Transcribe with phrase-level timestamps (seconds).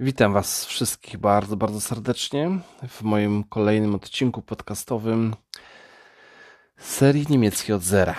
[0.00, 2.58] Witam Was wszystkich bardzo, bardzo serdecznie
[2.88, 5.34] w moim kolejnym odcinku podcastowym
[6.76, 8.14] serii niemieckiej od zera.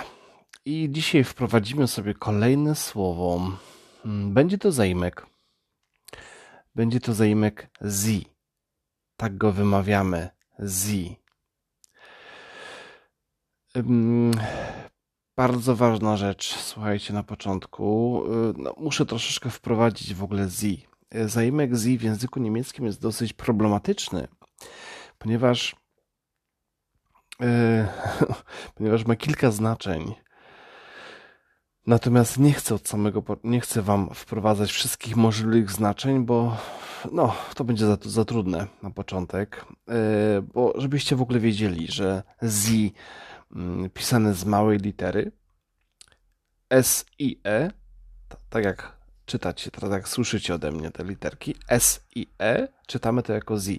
[0.66, 3.52] I dzisiaj wprowadzimy sobie kolejne słowo.
[4.06, 5.26] Mm, będzie to zaimek.
[6.76, 8.26] Będzie to zaimek zi.
[9.18, 10.30] Tak go wymawiamy.
[10.60, 11.16] Zi.
[15.38, 18.24] Bardzo ważna rzecz, słuchajcie, na początku.
[18.26, 20.90] Y, no, muszę troszeczkę wprowadzić w ogóle zi
[21.26, 24.28] zaimek zi w języku niemieckim jest dosyć problematyczny,
[25.18, 25.76] ponieważ,
[27.42, 27.88] e,
[28.76, 30.16] ponieważ ma kilka znaczeń.
[31.88, 36.58] Natomiast nie chcę od samego, nie chcę wam wprowadzać wszystkich możliwych znaczeń, bo
[37.12, 42.24] no, to będzie za, za trudne na początek, e, bo żebyście w ogóle wiedzieli, że
[42.44, 42.94] zi
[43.56, 45.32] mm, pisane z małej litery
[46.70, 47.72] S i E,
[48.50, 48.99] tak jak
[49.30, 53.70] czytać, teraz jak słyszycie ode mnie te literki S i E, czytamy to jako Z.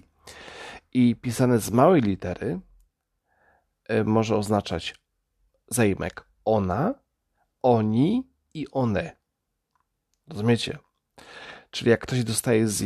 [0.93, 2.59] I pisane z małej litery
[3.91, 4.95] y, może oznaczać
[5.67, 6.93] zaimek ona,
[7.61, 9.15] oni i one.
[10.27, 10.77] Rozumiecie?
[11.71, 12.83] Czyli jak ktoś dostaje z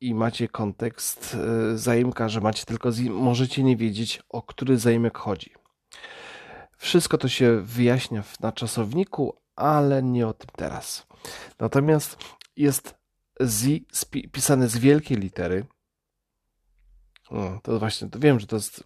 [0.00, 1.36] i macie kontekst
[1.72, 5.52] y, zaimka, że macie tylko z, możecie nie wiedzieć, o który zaimek chodzi.
[6.76, 11.07] Wszystko to się wyjaśnia na czasowniku, ale nie o tym teraz.
[11.58, 12.16] Natomiast
[12.56, 12.94] jest
[13.40, 13.84] Z
[14.32, 15.66] pisane z wielkiej litery.
[17.62, 18.84] to właśnie, to wiem, że to jest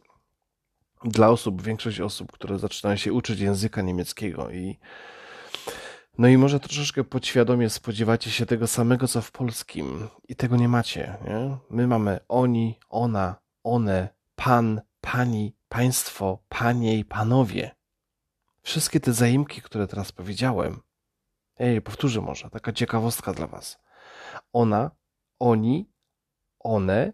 [1.04, 4.78] dla osób, większość osób, które zaczynają się uczyć języka niemieckiego i
[6.18, 10.68] no i może troszeczkę podświadomie spodziewacie się tego samego, co w polskim i tego nie
[10.68, 11.18] macie.
[11.24, 11.56] Nie?
[11.70, 17.70] My mamy oni, ona, one, pan, pani, państwo, panie i panowie.
[18.62, 20.80] Wszystkie te zaimki, które teraz powiedziałem,
[21.58, 23.78] Ej, powtórzę może, taka ciekawostka dla Was.
[24.52, 24.90] Ona,
[25.38, 25.90] oni,
[26.58, 27.12] one,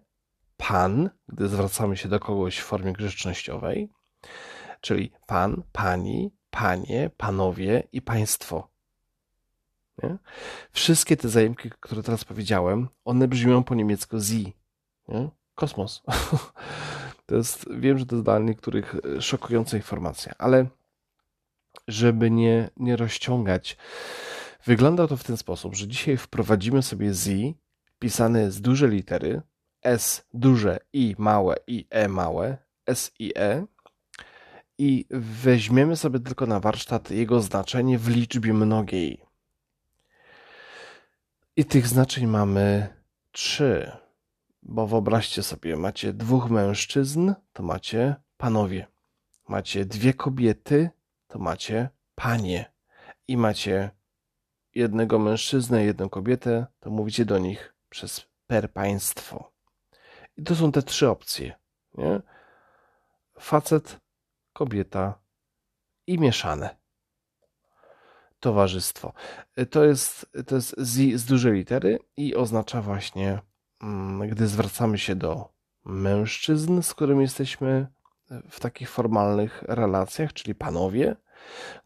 [0.56, 3.91] pan, gdy zwracamy się do kogoś w formie grzecznościowej,
[4.81, 8.69] czyli pan, pani, panie, panowie i państwo.
[10.03, 10.19] Nie?
[10.72, 14.53] Wszystkie te zaimki, które teraz powiedziałem, one brzmią po niemiecku sie.
[15.09, 15.28] Nie?
[15.54, 16.03] Kosmos.
[17.27, 20.66] to jest, wiem, że to jest dla niektórych e, szokująca informacja, ale
[21.88, 23.77] żeby nie, nie rozciągać.
[24.69, 27.55] Wygląda to w ten sposób, że dzisiaj wprowadzimy sobie z
[27.99, 29.43] pisane z duże litery,
[29.83, 33.67] S duże, I małe i E małe, S i E
[34.78, 39.25] i weźmiemy sobie tylko na warsztat jego znaczenie w liczbie mnogiej.
[41.57, 42.89] I tych znaczeń mamy
[43.33, 43.93] trzy,
[44.62, 48.87] bo wyobraźcie sobie, macie dwóch mężczyzn, to macie panowie.
[49.49, 50.91] Macie dwie kobiety,
[51.28, 52.73] to macie panie
[53.28, 53.97] i macie
[54.78, 59.53] jednego mężczyznę jedną kobietę, to mówicie do nich przez per państwo.
[60.37, 61.55] I to są te trzy opcje.
[61.94, 62.21] Nie?
[63.39, 64.00] Facet,
[64.53, 65.19] kobieta
[66.06, 66.77] i mieszane.
[68.41, 69.12] Towarzystwo.
[69.71, 73.41] To jest, to jest z, z dużej litery i oznacza właśnie,
[73.83, 75.49] mm, gdy zwracamy się do
[75.84, 77.87] mężczyzn, z którymi jesteśmy
[78.50, 81.16] w takich formalnych relacjach, czyli panowie,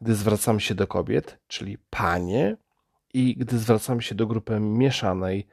[0.00, 2.56] gdy zwracamy się do kobiet, czyli panie,
[3.12, 5.46] i gdy zwracamy się do grupy mieszanej,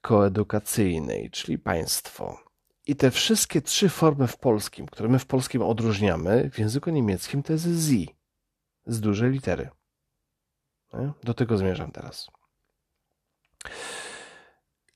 [0.00, 2.40] koedukacyjnej, czyli państwo.
[2.86, 7.42] I te wszystkie trzy formy w polskim, które my w polskim odróżniamy, w języku niemieckim
[7.42, 8.06] to jest z,
[8.86, 9.68] z dużej litery.
[11.24, 12.30] Do tego zmierzam teraz.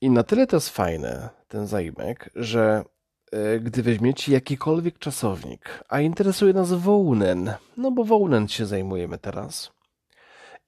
[0.01, 2.83] I na tyle to jest fajne, ten zaimek, że
[3.31, 9.71] E, gdy weźmiecie jakikolwiek czasownik, a interesuje nas Wołnen, no bo Wołnen się zajmujemy teraz,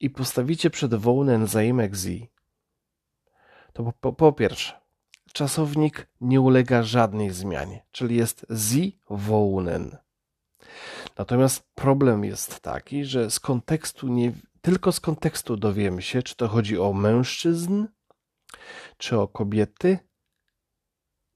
[0.00, 2.08] i postawicie przed Wołnen zaimek z,
[3.72, 4.80] to po, po, pierwsze,
[5.32, 8.76] czasownik nie ulega żadnej zmianie, czyli jest z
[9.10, 9.96] Wołnen.
[11.18, 14.32] Natomiast problem jest taki, że z kontekstu nie,
[14.62, 17.86] tylko z kontekstu dowiemy się, czy to chodzi o mężczyzn,
[18.96, 19.98] czy o kobiety,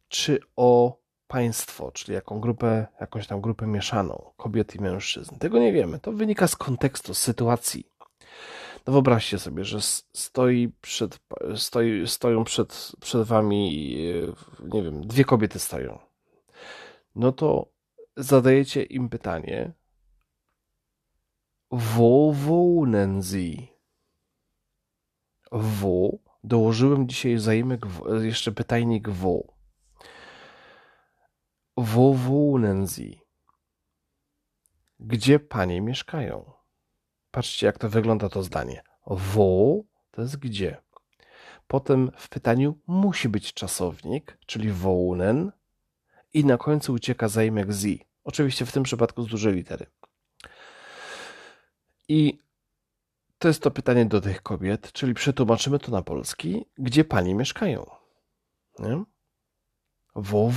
[0.08, 5.38] czy o państwo, czyli jaką grupę, jakąś tam grupę mieszaną kobiet i mężczyzn.
[5.38, 5.98] Tego nie wiemy.
[5.98, 7.90] To wynika z kontekstu, z sytuacji.
[8.86, 9.78] No wyobraźcie sobie, że
[10.12, 11.18] stoi przed,
[11.56, 13.94] stoi, stoją przed, przed wami,
[14.60, 15.98] nie wiem, dwie kobiety stoją.
[17.14, 17.72] No to
[18.16, 19.72] zadajecie im pytanie,
[21.70, 23.66] wo wohnen sie?
[25.52, 26.18] Wo?
[26.44, 27.86] Dołożyłem dzisiaj zaimek,
[28.22, 29.58] jeszcze pytajnik wo.
[31.76, 33.20] Wo wohnen Sie?
[35.00, 36.57] Gdzie panie mieszkają?
[37.38, 38.82] Patrzcie, jak to wygląda to zdanie.
[39.06, 40.76] Wo to jest gdzie.
[41.66, 45.52] Potem w pytaniu musi być czasownik, czyli wołnen
[46.34, 48.06] i na końcu ucieka zaimek zi.
[48.24, 49.86] Oczywiście w tym przypadku z dużej litery.
[52.08, 52.38] I
[53.38, 57.90] to jest to pytanie do tych kobiet, czyli przetłumaczymy to na polski, gdzie pani mieszkają.
[58.78, 59.02] Nie?
[60.14, 60.50] Wo?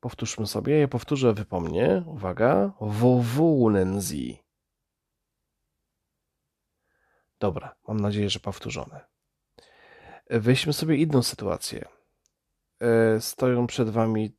[0.00, 2.04] Powtórzmy sobie, ja powtórzę, wypomnę.
[2.06, 2.72] Uwaga.
[2.80, 3.22] Wo?
[7.40, 9.00] Dobra, mam nadzieję, że powtórzone.
[10.30, 11.88] Weźmy sobie inną sytuację.
[12.80, 14.36] E, stoją przed wami,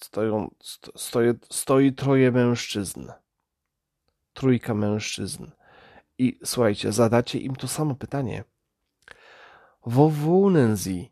[0.00, 3.12] stoją, sto, stoje, stoi troje mężczyzn.
[4.34, 5.46] Trójka mężczyzn.
[6.18, 8.44] I słuchajcie, zadacie im to samo pytanie.
[9.86, 11.08] Wo wohnen sie?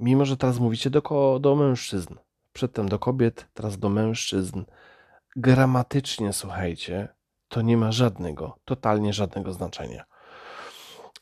[0.00, 2.14] Mimo, że teraz mówicie do, do mężczyzn,
[2.52, 4.64] przedtem do kobiet, teraz do mężczyzn,
[5.36, 7.08] gramatycznie, słuchajcie,
[7.48, 10.04] to nie ma żadnego, totalnie żadnego znaczenia.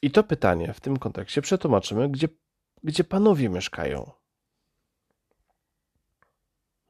[0.02, 2.28] I to pytanie w tym kontekście przetłumaczymy, gdzie,
[2.82, 4.10] gdzie panowie mieszkają.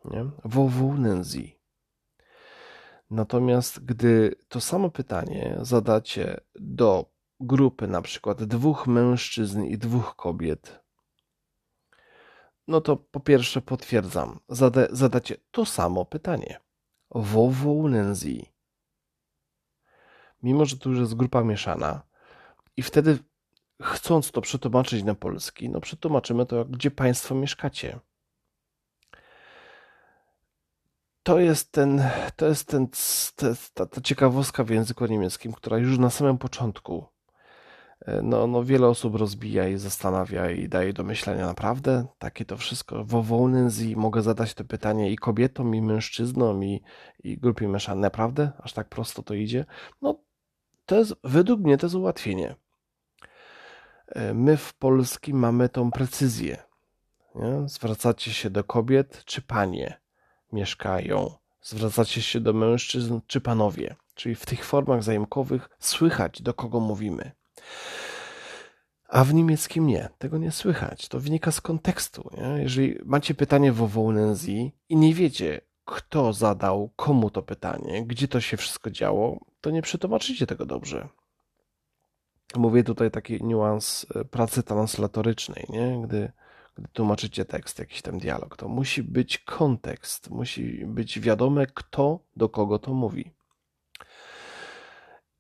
[0.05, 0.31] Nie?
[0.45, 1.49] Wo wohnen sie?
[3.11, 10.83] Natomiast gdy to samo pytanie zadacie do grupy na przykład dwóch mężczyzn i dwóch kobiet,
[12.69, 16.61] no to po pierwsze potwierdzam, zada, zadacie to samo pytanie.
[17.11, 18.47] Wo wohnen Sie?
[20.43, 22.03] Mimo, że tu już jest grupa mieszana
[22.77, 23.19] i wtedy
[23.83, 28.01] chcąc to przetłumaczyć na polski, no przetłumaczymy to, gdzie Państwo mieszkacie.
[31.23, 32.03] To jest ten,
[32.37, 32.89] to jest ten,
[33.75, 37.13] ta, ta ciekawostka w języku niemieckim, która już na samym początku
[38.07, 42.07] E, no, no wiele osób rozbija i zastanawia i daje do myślenia naprawdę.
[42.19, 43.05] Takie to wszystko.
[43.05, 46.83] Wo Wołnenzi mogę zadać to pytanie i kobietom, i mężczyznom, i,
[47.25, 48.03] i grupie mieszanej.
[48.03, 48.53] Naprawdę?
[48.59, 49.65] Aż tak prosto to idzie?
[50.03, 50.21] No,
[50.87, 52.55] to jest, według mnie to jest ułatwienie.
[54.09, 56.63] E, my w Polskim mamy tą precyzję.
[57.35, 57.69] Nie?
[57.69, 60.01] Zwracacie się do kobiet, czy panie
[60.53, 61.31] mieszkają.
[61.63, 63.97] Zwracacie się do mężczyzn, czy panowie.
[64.15, 67.33] Czyli w tych formach zajemkowych słychać, do kogo mówimy.
[69.09, 71.09] A w niemieckim nie, tego nie słychać.
[71.09, 72.31] To wynika z kontekstu.
[72.37, 72.63] Nie?
[72.63, 78.41] Jeżeli macie pytanie wo Wołnenzi i nie wiecie, kto zadał komu to pytanie, gdzie to
[78.41, 81.09] się wszystko działo, to nie przetłumaczycie tego dobrze.
[82.57, 86.03] Mówię tutaj taki niuans e, pracy translatorycznej, nie?
[86.07, 86.33] Gdy,
[86.75, 92.49] gdy tłumaczycie tekst, jakiś tam dialog, to musi być kontekst, musi być wiadome, kto do
[92.49, 93.31] kogo to mówi.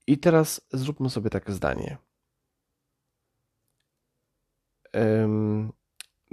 [0.07, 1.97] I teraz zróbmy sobie takie zdanie.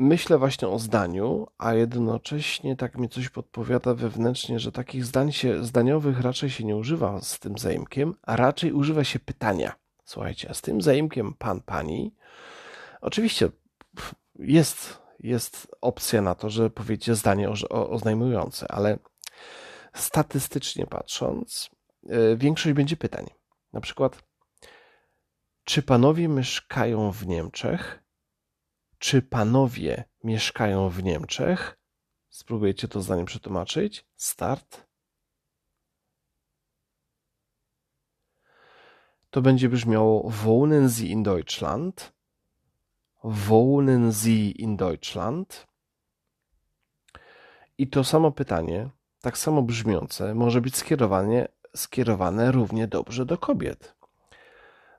[0.02, 5.64] Myślę właśnie o zdaniu, a jednocześnie tak mi coś podpowiada wewnętrznie, że takich zdań się,
[5.66, 9.76] zdaniowych raczej się nie używa z tym zaimkiem, a raczej używa się pytania.
[10.06, 12.16] Słuchajcie, a z tym zaimkiem pan, pani,
[13.02, 13.50] oczywiście
[14.36, 19.00] jest, jest opcja na to, że powiecie zdanie oznajmujące, ale
[19.94, 21.70] statystycznie patrząc,
[22.10, 23.26] e, większość będzie pytań.
[23.74, 24.24] Na przykład,
[25.64, 27.99] czy panowie mieszkają w Niemczech?
[29.00, 31.80] Czy panowie mieszkają w Niemczech?
[32.30, 34.06] Spróbujecie to zdanie przetłumaczyć.
[34.16, 34.88] Start.
[39.30, 42.14] To będzie brzmiało Wohnen Sie in Deutschland?
[43.24, 45.68] Wohnen Sie in Deutschland?
[47.78, 48.90] I to samo pytanie,
[49.22, 53.96] tak samo brzmiące, może być skierowane, skierowane równie dobrze do kobiet.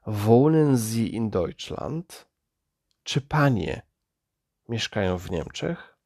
[0.06, 2.28] Wohnen Sie in Deutschland?
[3.02, 3.89] Czy panie
[4.70, 5.96] mieszkają w Niemczech?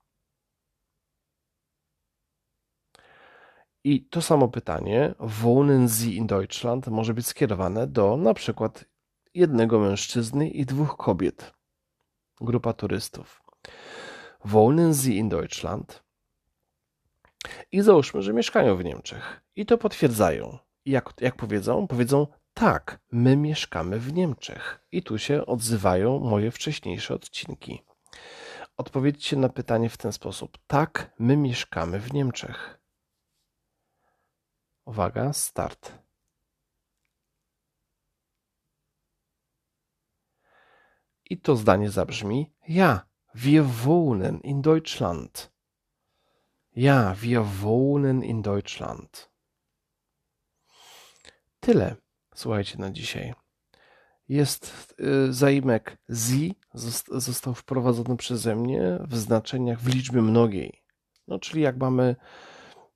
[3.84, 8.84] I to samo pytanie, wohnen Sie in Deutschland, może być skierowane do na przykład
[9.34, 11.54] jednego mężczyzny i dwóch kobiet.
[12.40, 13.42] Grupa turystów.
[14.44, 16.04] Wohnen Sie in Deutschland?
[17.72, 19.40] I załóżmy, że mieszkają w Niemczech.
[19.56, 20.58] I to potwierdzają.
[20.84, 21.86] Jak, jak powiedzą?
[21.86, 24.80] Powiedzą tak, my mieszkamy w Niemczech.
[24.92, 27.82] I tu się odzywają moje wcześniejsze odcinki.
[28.76, 30.58] Odpowiedzcie na pytanie w ten sposób.
[30.66, 32.80] Tak, my mieszkamy w Niemczech.
[34.84, 35.92] Uwaga, start.
[41.30, 45.52] I to zdanie zabrzmi: Ja, wir wohnen in Deutschland.
[46.76, 49.30] Ja, wir wohnen in Deutschland.
[51.60, 51.96] Tyle,
[52.34, 53.34] słuchajcie, na dzisiaj
[54.28, 56.54] jest y, zaimek zi,
[57.10, 60.82] został wprowadzony przeze mnie w znaczeniach w liczbie mnogiej.
[61.28, 62.16] No, czyli jak mamy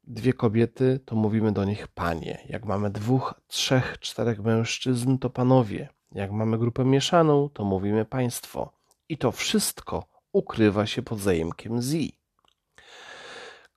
[0.05, 2.39] dwie kobiety, to mówimy do nich panie.
[2.49, 5.89] Jak mamy dwóch, trzech, czterech mężczyzn, to panowie.
[6.13, 8.73] Jak mamy grupę mieszaną, to mówimy państwo.
[9.09, 11.97] I to wszystko ukrywa się pod zajemkiem z,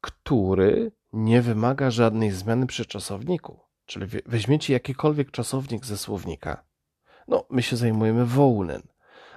[0.02, 3.60] który nie wymaga żadnej zmiany przy czasowniku.
[3.86, 6.64] Czyli weźmiecie jakikolwiek czasownik ze słownika.
[7.28, 8.82] No, my się zajmujemy wołnen,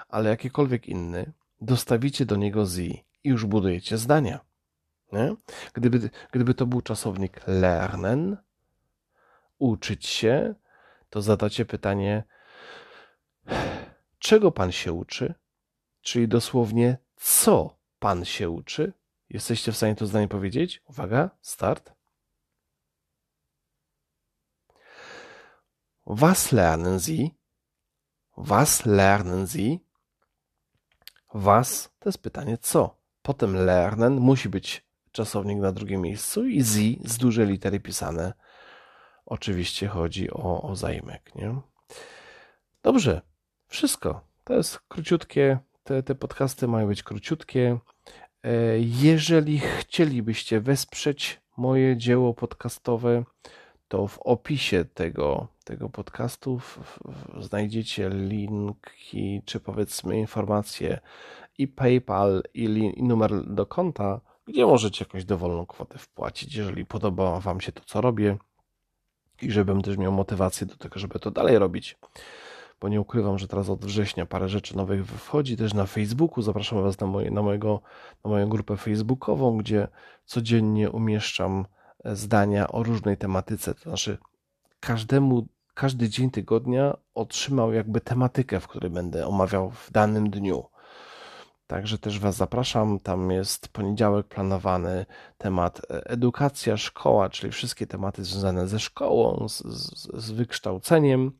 [0.08, 4.40] ale jakikolwiek inny, dostawicie do niego z i już budujecie zdania.
[5.12, 5.34] Nie?
[5.72, 8.36] Gdyby, gdyby to był czasownik lernen,
[9.58, 10.54] uczyć się,
[11.10, 12.24] to zadacie pytanie,
[14.18, 15.34] czego pan się uczy?
[16.02, 18.92] Czyli dosłownie, co pan się uczy?
[19.30, 20.82] Jesteście w stanie to zdanie powiedzieć?
[20.88, 21.92] Uwaga, start.
[26.06, 27.43] Was lernen Sie?
[28.36, 29.78] Was lernen Sie?
[31.34, 32.96] Was to jest pytanie co.
[33.22, 38.32] Potem lernen musi być czasownik na drugim miejscu i Sie z dużej litery pisane.
[39.26, 41.60] Oczywiście chodzi o, o zajmek, nie?
[42.82, 43.22] Dobrze,
[43.66, 44.20] wszystko.
[44.44, 45.58] To jest króciutkie.
[45.84, 47.78] Te, te podcasty mają być króciutkie.
[48.42, 53.24] E, jeżeli chcielibyście wesprzeć moje dzieło podcastowe,
[53.88, 56.60] to w opisie tego, tego podcastu
[57.40, 61.00] znajdziecie linki, czy powiedzmy informacje
[61.58, 62.64] i PayPal, i,
[62.96, 67.82] i numer do konta, gdzie możecie jakąś dowolną kwotę wpłacić, jeżeli podoba Wam się to,
[67.86, 68.36] co robię
[69.42, 71.98] i żebym też miał motywację do tego, żeby to dalej robić.
[72.80, 76.42] Bo nie ukrywam, że teraz od września parę rzeczy nowych wchodzi też na Facebooku.
[76.42, 77.80] Zapraszam Was na, moje, na, mojego,
[78.24, 79.88] na moją grupę facebookową, gdzie
[80.24, 81.66] codziennie umieszczam
[82.12, 83.74] zdania o różnej tematyce.
[83.74, 84.18] To znaczy,
[84.80, 90.64] każdemu, każdy dzień tygodnia otrzymał jakby tematykę, w której będę omawiał w danym dniu.
[91.66, 93.00] Także też Was zapraszam.
[93.00, 95.06] Tam jest poniedziałek planowany
[95.38, 101.32] temat e, edukacja, szkoła, czyli wszystkie tematy związane ze szkołą, z, z, z wykształceniem.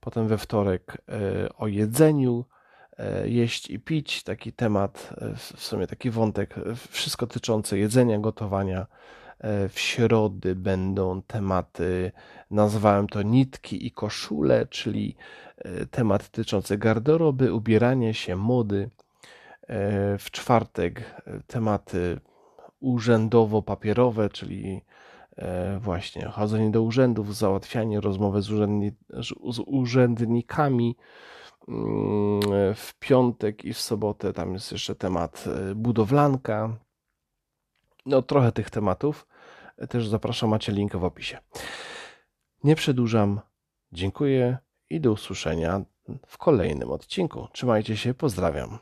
[0.00, 2.44] Potem we wtorek e, o jedzeniu,
[2.98, 6.54] e, jeść i pić, taki temat, w sumie taki wątek,
[6.90, 8.86] wszystko tyczące jedzenia, gotowania.
[9.68, 12.12] W środy będą tematy,
[12.50, 15.16] nazwałem to nitki i koszule, czyli
[15.90, 18.90] temat tyczący garderoby, ubierania się, mody.
[19.68, 22.20] E, w czwartek e, tematy
[22.80, 24.82] urzędowo-papierowe, czyli
[25.36, 28.92] e, właśnie chodzenie do urzędów, załatwianie, rozmowy z, urzędni
[29.52, 30.96] z urzędnikami.
[31.68, 32.40] Mm,
[32.74, 35.44] w piątek i w sobotę tam jest jeszcze temat
[35.76, 36.76] budowlanka.
[38.06, 39.26] No, trochę tych tematów.
[39.88, 41.38] Też zapraszam, macie link w opisie.
[42.64, 43.40] Nie przedłużam.
[43.92, 44.58] Dziękuję
[44.90, 45.84] i do usłyszenia
[46.26, 47.48] w kolejnym odcinku.
[47.52, 48.78] Trzymajcie się, pozdrawiam.